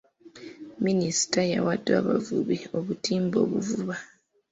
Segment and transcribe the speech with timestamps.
[0.85, 3.95] Minisita yawadde abavubi obutimba obuvuba.